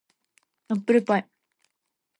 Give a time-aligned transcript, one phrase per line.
[0.69, 1.29] アップルパイ